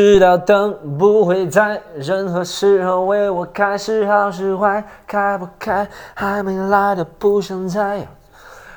[0.00, 8.06] 知道灯不会在任何时候为我开，是好是坏，开不开还没来的不想猜。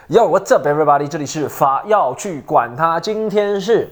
[0.10, 1.08] Yo, what's up, everybody？
[1.08, 3.00] 这里是法要去管他。
[3.00, 3.88] 今天是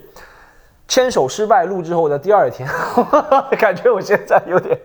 [0.87, 2.67] 牵手失败录制后的第二天，
[3.59, 4.75] 感觉我现在有点，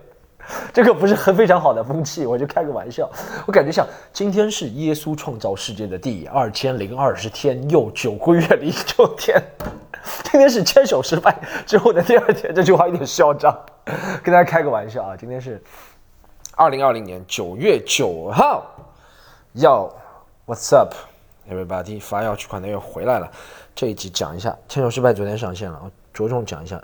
[0.71, 3.09] 这个不是很非常好的风气，我就开个玩笑。
[3.47, 3.83] 我感觉像
[4.13, 9.41] 今天是耶稣创造世界的第二千零二十天，又九个月零九天。
[10.31, 11.35] 今天是牵手失败
[11.65, 13.57] 之后的第二天，这句话有点嚣张，
[14.23, 15.15] 跟大家开个玩笑啊！
[15.17, 15.61] 今天是
[16.55, 18.65] 二零二零年九月九号，
[19.53, 19.91] 要
[20.45, 20.93] What's up
[21.49, 21.99] everybody？
[21.99, 23.29] 发要取款的又回来了。
[23.73, 26.81] 这一集讲一下牵手失败，昨天上线了，我着重讲一下，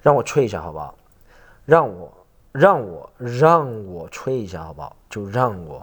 [0.00, 0.94] 让我吹一下好不好？
[1.66, 2.12] 让我
[2.52, 4.94] 让我让我吹一下好不好？
[5.10, 5.82] 就让我，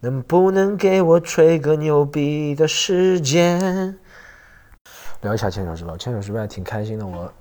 [0.00, 3.98] 能不能给我吹个牛逼的时间？
[5.22, 7.04] 聊一下牵手失败，牵手失败挺开心的。
[7.04, 7.32] 我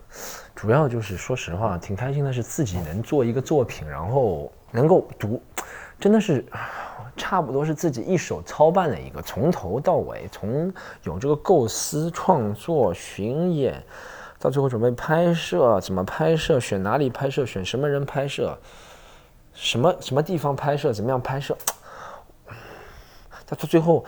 [0.56, 5.40] 主要就是说实话，挺开心的是自己能做一个作品，然后能够读，
[6.00, 6.44] 真的是
[7.16, 13.84] 差不多是自己一手操办的一个，从头到尾，从有这个构思、创作、巡演，
[14.40, 18.58] 到最后准备拍摄，怎么拍摄，选哪里拍摄，选什么人拍摄，
[19.54, 21.56] 什么什么地方拍摄，怎么样拍摄，
[23.46, 24.04] 到最后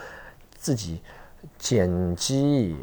[0.58, 1.04] 自己。
[1.58, 2.78] 剪辑、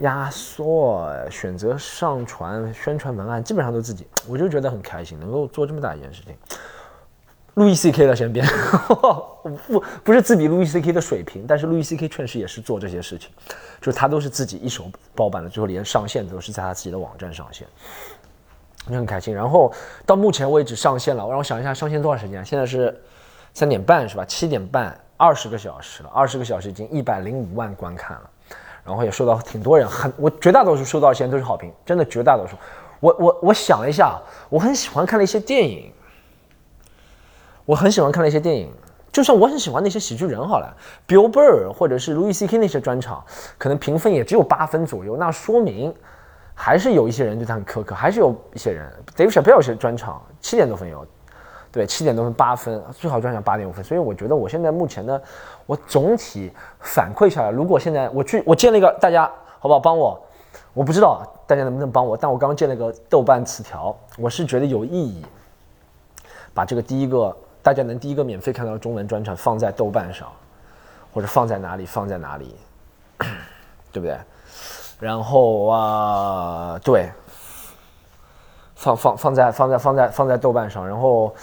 [0.00, 6.34] 压缩、选择上传、宣传文案，基本上都自己，我就觉得很开心，能够做这么大一件事情。
[7.54, 8.44] 路易 C K 的身边，
[9.68, 13.30] 不不是自比路易 C K 的水平，但是路易 C K 确实也是做这些事情，
[13.80, 17.64] 就是他都是自己一手包办的，最后连上线都是在他自己的网站上线，
[18.88, 19.32] 就很开心。
[19.32, 19.72] 然后
[20.04, 22.44] 到目前为止上线了，我让我想一下上线多少时间？
[22.44, 23.00] 现在是
[23.52, 24.24] 三点半是吧？
[24.24, 24.98] 七点半。
[25.24, 28.30] 二十个小时了，二十个小时已经一百零五万观看了，
[28.84, 32.54] 然后也收到挺多人，很我绝大多数收到现在都是好评，真的绝大多数。
[33.00, 35.90] 我我我想了一下，我很喜欢看的一些电影，
[37.64, 38.70] 我很喜欢看的一些电影，
[39.10, 40.76] 就像我很喜欢那些喜剧人好了
[41.08, 42.58] ，Bill Burr 或者是 Louis C.K.
[42.58, 43.24] 那些专场，
[43.56, 45.94] 可能评分也只有八分左右，那说明
[46.54, 51.06] 还是有一些人对他很苛刻，还是有一些人，Dave Chappelle 是专场七点多分有。
[51.74, 55.20] 对，七点多分八分，最好专享八点五分，所以我觉得我现在目前呢，
[55.66, 60.16] 我总体反馈下来，如果现在我去，我建了一个大家好不好帮我？
[60.72, 65.26] 我不知道大家能不能帮我，但我刚建了个豆瓣词条，我是觉得有意义，
[66.54, 70.30] 把这个第一个大家能第一个免费看到中文专场放在豆瓣上，
[71.12, 72.54] 或者放在哪里放在哪里，
[73.90, 74.16] 对不对？
[75.00, 77.10] 然后啊，对，
[78.76, 81.34] 放放放在放在放在放在豆瓣上，然后。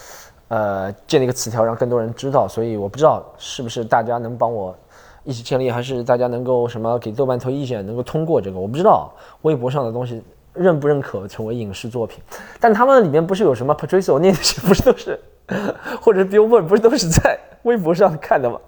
[0.52, 2.46] 呃，建立一个词条，让更多人知道。
[2.46, 4.76] 所以我不知道是不是大家能帮我
[5.24, 8.58] 一起建立，还是大家能够什么给豆瓣投意见，能够通过这个。
[8.60, 12.22] 我不知道微博上的东西认不认可成为影视作品。
[12.60, 15.18] 但他们里面不是有什么 Patricio 那些，不是都是，
[15.98, 18.60] 或者 Billboard 不是都是在微博上看的吗？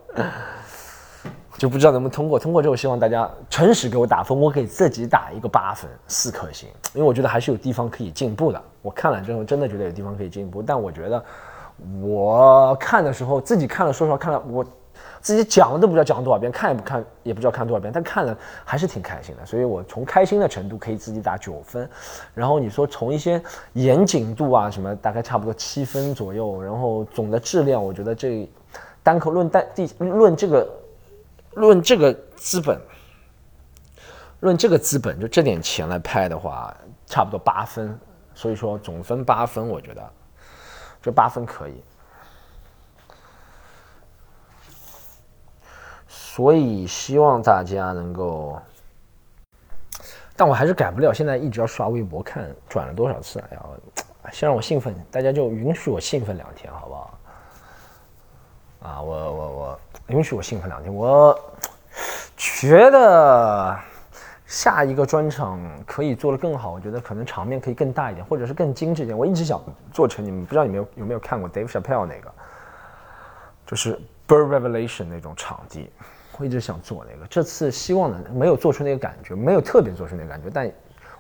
[1.59, 2.39] 就不知道能不能通过。
[2.39, 8.63] 通过之后，希望大家诚实给我打分，我给自己打一个八分，四颗星，因为我觉得还是有地方可以进步的。
[8.81, 11.23] 我看了之后，真的觉得有地方可以进步，但我觉得。
[12.01, 14.65] 我看的时候，自己看了，说实话，看了我
[15.21, 19.45] 自己讲了都不知道讲了多少遍，看也不看，也不知道看多少遍，但看了还是挺开心的。
[19.45, 21.89] 所以我从开心的程度可以自己打九分，
[22.33, 23.43] 然后你说从一些
[23.73, 26.63] 严谨度啊什么，大概差不多七分左右。
[26.63, 28.49] 然后总的质量，我觉得这
[29.03, 30.69] 单口论单第论这个
[31.55, 32.81] 论这个资本，
[34.41, 36.75] 论这个资本就这点钱来拍的话，
[37.07, 37.99] 差不多八分。
[38.35, 40.03] 所以说总分八分，我觉得。
[41.05, 41.85] 这八分可以，
[46.09, 48.59] 所以希望大家能够，
[50.35, 51.13] 但我还是改不了。
[51.13, 53.61] 现在一直要刷微博看转了多少次，哎呀
[54.33, 57.19] 先让我兴奋，大家就允许我兴奋两天，好不好？
[58.89, 61.39] 啊，我我我允许我兴奋两天，我
[62.35, 63.79] 觉得。
[64.55, 69.19] 下一个专场可以做得更好，我觉得可能场面可以更大一点，或者是更精致一点。
[69.19, 69.61] 我一直想
[69.93, 72.33] 做成，你们不知道有没有有没有看过 Dave Chappelle 那个，
[73.67, 75.91] 就是 Bird Revelation 那种场地，
[76.39, 77.27] 我一直想做那个。
[77.27, 80.73] 这次希望呢没有做出那个感觉，没有特别做出那个感觉，但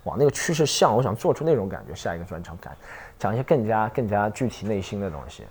[0.05, 1.93] 往那个趋势向，我想做出那种感觉。
[1.93, 2.73] 下一个专场感，
[3.19, 5.45] 讲一些更加更加具体内心的东西，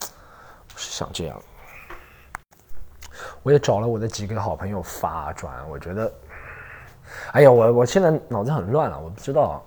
[0.00, 1.38] 我是想这样。
[3.42, 6.10] 我也找了我的几个好朋友发转，我觉得。
[7.32, 9.62] 哎呀，我我现在脑子很乱了，我不知道，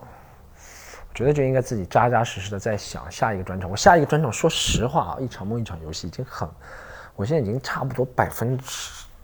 [0.56, 3.70] 我觉得就应该自己扎扎实实的在想下一个专场。
[3.70, 6.48] 我下一个专场，说实话啊，一场梦一场游戏已经很，
[7.16, 8.66] 我现在已经差不多百分之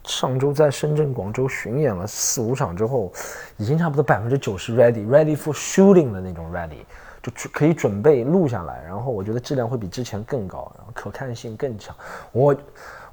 [0.03, 3.11] 上周在深圳、广州巡演了四五场之后，
[3.57, 6.83] 已经差不多百分之九十 ready，ready for shooting 的那种 ready，
[7.21, 8.83] 就可以准备录下来。
[8.85, 11.95] 然后我觉得质量会比之前更高，然后可看性更强。
[12.31, 12.55] 我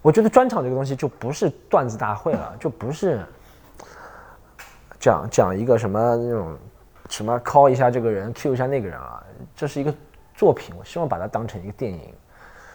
[0.01, 3.21] 我觉得专场这个东西就不是段子大会了，就不是
[4.99, 6.57] 讲讲一个什么那种
[7.09, 9.23] 什么 call 一下这个人，Q 一下那个人啊，
[9.55, 9.95] 这是一个
[10.35, 12.13] 作品，我希望把它当成一个电影。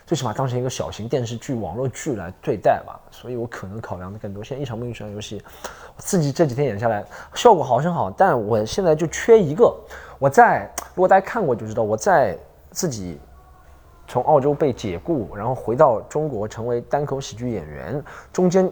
[0.05, 4.43] 最起码当成一个小型电视剧、网络剧来对待吧，所以我可能考量的更多。
[4.43, 5.41] 现在一场梦一场游戏，
[5.95, 9.73] 我自己这几天演下来，效果好是好，但我现在就缺一个。
[10.19, 12.37] 我在如果大家看过就知道，我在
[12.71, 13.21] 自己
[14.05, 18.03] 从澳洲被解雇，然后回到中国成为单口喜剧演员，
[18.33, 18.69] 中间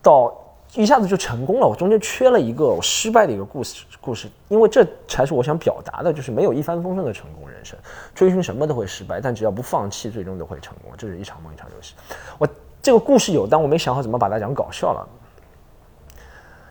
[0.00, 0.36] 到。
[0.74, 7.78] 一下子就成功了，我中间缺了一个我失败的一个故事故事，因为这才是我想表达的，就是没有一帆风顺的成功人生，
[8.14, 10.90] 追寻什么都会失败，但只要不放弃，最终都会成功。
[10.96, 11.94] 这是一场梦一场游戏。
[12.38, 12.48] 我
[12.80, 15.06] 这个故事有，但我没想好怎么把它讲搞笑了。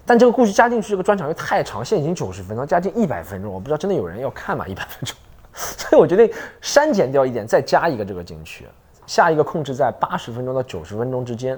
[0.04, 4.68] 但这个故事加进去这个专场又太长，现在已经九十分钟，加进一百分钟，我不知道真的有人要看吗？
[4.68, 5.16] 一百分钟，
[5.54, 6.28] 所以我决定
[6.60, 8.66] 删减掉一点，再加一个这个进去，
[9.06, 11.58] 下一个控制在八十分钟到九十分钟之间。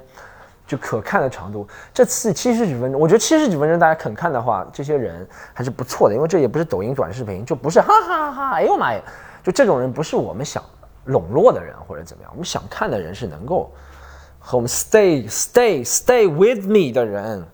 [0.73, 8.99] 就可看的长度，这次七十几分钟，我觉得七十几分钟大家肯看的话，这些人还是不错的，因为这也不是抖音短视频，就不是哈哈哈哈，哎呦妈呀，
[9.43, 10.63] 就这种人不是我们想
[11.05, 13.71] 笼络的人或者怎么样，我们想看的人是能够
[14.39, 17.45] 和我们 stay stay stay with me 的人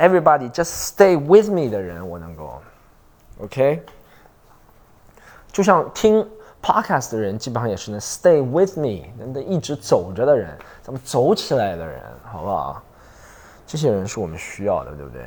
[0.00, 2.60] ，everybody just stay with me 的人，我能够
[3.44, 3.84] ，OK，
[5.52, 6.28] 就像听。
[6.66, 10.50] Podcast 的人基本上也是能 stay with me，能能一直走着的人，
[10.82, 12.82] 咱们走起来的人，好不好？
[13.64, 15.24] 这些人是我们需要的，对不对？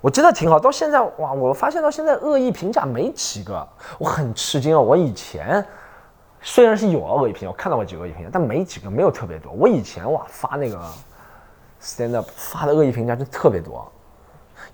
[0.00, 3.66] 我真的挺好，到现在哇，我发现到现在恶意评价没几个，
[3.98, 4.80] 我很吃惊啊！
[4.80, 5.66] 我以前
[6.40, 9.50] 虽然是有恶意评价，我看到过几个恶意评价，但没几个，没有特别多。
[9.50, 10.80] 我以前哇发那个
[11.82, 13.90] stand up 发的恶意评价真特别多。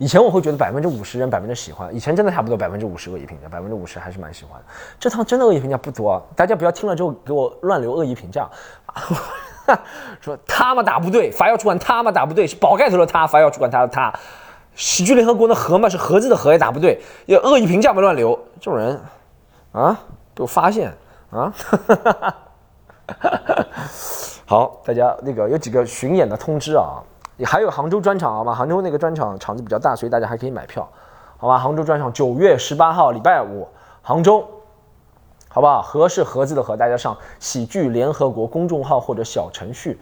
[0.00, 4.58] 以前我会觉得百分之五十人百分之喜欢，以前真的差不多百分之五十恶意评价，百分之五十还是蛮喜欢。
[4.99, 8.49] 这趟真的恶意评价不多，大家不要听了之后给我乱留恶意评价，
[10.23, 14.11] 说他们打不对，发药主管他们打不对，是宝盖头的他，发药主管他的他，
[14.75, 18.99] 喜剧联合国的和嘛是盒子的盒也打不对，要恶意评价嘛乱留，这种人
[19.73, 20.00] 啊
[20.35, 20.91] 被我发现
[21.31, 21.52] 啊，
[24.49, 27.02] 好，大家那个有几个巡演的通知啊。
[27.45, 28.55] 还有杭州专场好吗？
[28.55, 30.89] 杭州那个专场场子比较大，所以大家还可以买票，
[31.37, 31.59] 好吧？
[31.59, 33.67] 杭州专场九月十八号礼拜五，
[34.03, 34.47] 杭州，
[35.49, 35.81] 好不好？
[35.83, 39.99] 合是盒子的和，大家上喜剧联合国公众号或者小程序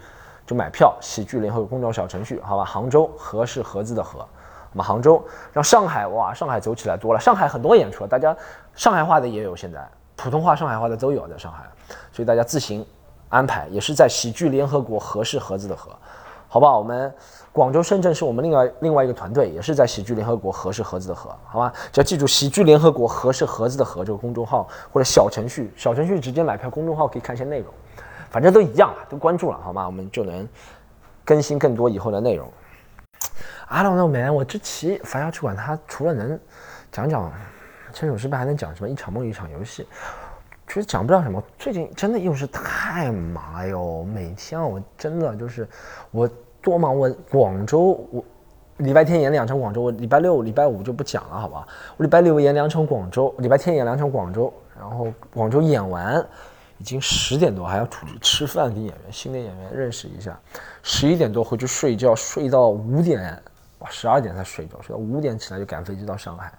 [0.46, 0.96] 就买票。
[1.00, 2.64] 喜剧联合国公众号小程序，好吧？
[2.64, 7.20] 杭州合是盒子的和，我们杭州，让上海哇，上海走起来多了。
[7.20, 8.37] 上海很多演出，大家
[8.75, 9.87] 上海话的也有，现在
[10.17, 11.64] 普通话、上海话的都有在上海，
[12.12, 12.84] 所以大家自行
[13.29, 15.91] 安排，也是在喜剧联合国合是盒子的和。
[16.50, 16.78] 好不好？
[16.78, 17.14] 我们
[17.52, 21.70] 广州、深圳是我们另外另外一个团队，也是在喜剧联合国合是盒子的合，好吗？
[21.92, 27.72] 只要记住喜剧联合国合是盒子的合这个公众号或者小程序，小程序直接买票，公众号可以看一些内容，
[28.30, 29.84] 反正都一样了都关注了，好吗？
[29.84, 30.48] 我们就能
[31.24, 32.50] 更新更多以后的内容。
[33.66, 36.40] I don't know man，我这期反要去管他，除了能
[36.90, 37.30] 讲讲
[37.92, 38.88] 牵手失败，还能讲什么？
[38.88, 39.86] 一场梦，一场游戏。
[40.69, 45.67] 其实讲不了什么，最近真的又是太忙了哟，每天我真的就是
[46.11, 46.29] 我
[46.61, 48.23] 多忙，我广州我
[48.76, 51.67] 礼拜天演两场广州，我礼拜六礼拜五就不讲了，好吧？
[51.97, 56.22] 我礼拜六演两场广州，礼拜天演两场广州，然后广州演完
[56.77, 60.39] 已经十点多，还要出去吃饭，跟演员新的演员认识一下，
[60.82, 63.43] 十一点多回去睡觉，睡到五点，
[63.79, 66.53] 哇，十二点才睡着，睡到五点起来就赶飞机到上海。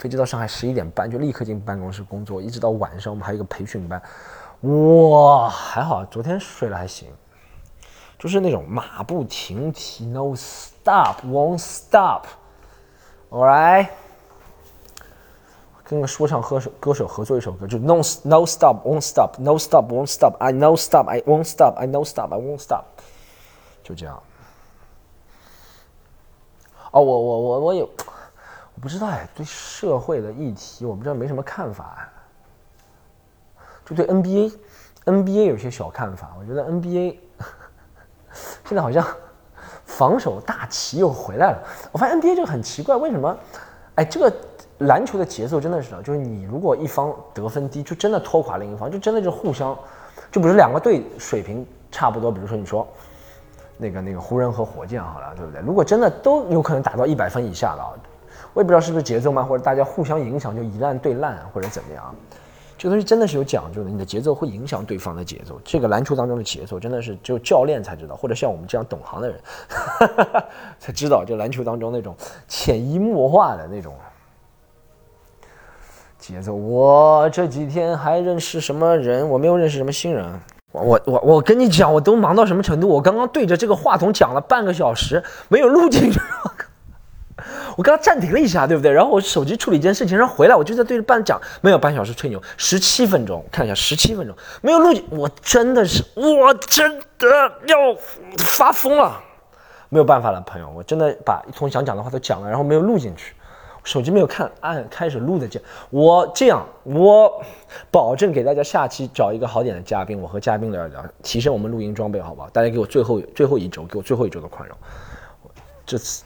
[0.00, 4.00] 飞机到上海十一点半就立刻进办公室工作，一直到晚上我们还有一个培训班。
[4.62, 7.06] 哇，还好昨天睡了还行，
[8.18, 13.88] 就是那种马不停蹄，no stop，won't stop，all right。
[15.84, 22.84] 跟个说唱歌手歌手合作一首歌，就 no no stop，won't stop，no stop，won't stop，I no stop，I won't stop，I no stop，I won't stop，
[23.82, 24.22] 就这样。
[26.90, 27.86] 哦，我我我我有。
[28.80, 32.08] 不知道哎，对社会的议题，我不知道没什么看法。
[33.84, 36.34] 就对 NBA，NBA 有些小看法。
[36.38, 37.16] 我觉得 NBA
[38.64, 39.06] 现在好像
[39.84, 41.58] 防守大旗又回来了。
[41.92, 43.36] 我发现 NBA 这个很奇怪，为什么？
[43.96, 44.32] 哎，这个
[44.78, 49.76] 篮球的节奏真的是，就是你如果一方得分低，就真的拖垮另一方，就真的就互相，
[50.30, 52.86] 就比如两个队水平差不多，比如说你说
[53.76, 55.60] 那个那个湖人和火箭好了，对不对？
[55.60, 57.98] 如果真的都有可能打到一百分以下了。
[58.52, 62.14] 我也不知道是不是节奏慢，或者大家互相影响就一烂对烂，或者怎么样，
[62.76, 65.60] 这个东西真的是有讲究的，你的节奏会影响对方的节奏。
[65.64, 69.40] 这个篮球当中的节奏真的是只有教练才知道，或者像我们这样懂行的人
[70.80, 72.16] 才知道，就篮球当中那种
[72.48, 73.94] 潜移默化的那种
[76.18, 76.54] 节奏。
[76.54, 79.28] 我这几天还认识什么人？
[79.28, 80.26] 我没有认识什么新人。
[80.72, 82.86] 我我我跟你讲，我都忙到什么程度？
[82.86, 86.20] 我刚刚对着这个话筒讲了半个小时，没有录进去。
[87.80, 88.92] 我刚刚暂停了一下，对不对？
[88.92, 97.26] 然后我手机处理一件事情，然后回来我就在对着半讲，没有半小时吹牛，十七分钟，看一下十七分钟没有录进，我真的是，我真的
[97.66, 97.78] 要
[98.36, 99.18] 发疯了，
[99.88, 103.32] 没有办法了，朋友，我真的把一通想讲的话都讲了，然后没有录进去，
[103.82, 107.42] 手机没有看按开始录的键，我这样，我
[107.90, 112.50] 保证给大家下期找一个好点的嘉宾，我和嘉宾聊一聊，提升我们录音装备，好不好？
[112.50, 114.76] 大家给我最后最后一周，给我最后一周的宽容，
[115.86, 116.24] 这次。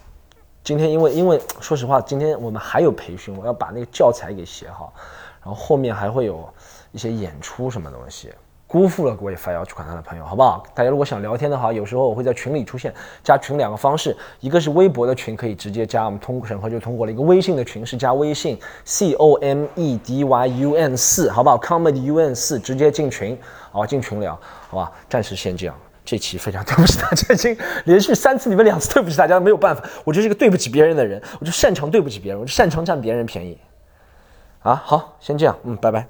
[0.64, 4.94] 今天因为因为说实话，今天我们还有培训，我要把那个教材给写好，
[5.44, 6.48] 然后后面还会有
[6.90, 8.32] 一些演出什么东西，
[8.66, 10.64] 辜负了各位发要去管他的朋友，好不好？
[10.72, 23.38] 大家如果想聊天的话，有时候我会在群里出现，加群两个方式，一个是微博的群，可以直接加，我们通过审核就通过了；一个微信的群是加微信 c o m e d y u n 四，好不好？comedy u n 四，直接进群，
[23.70, 24.34] 好进群聊，
[24.70, 24.90] 好吧？
[25.10, 25.76] 暂时先这样。
[26.04, 33.58] 这期非常 对不起大家，已经连续三次，你们两次对不起大家，没有办法，我就是一个对不起别人的人，我就擅长对不起别人，我就擅长占别人便宜，
[34.60, 36.06] 啊，好，先这样，嗯，拜拜。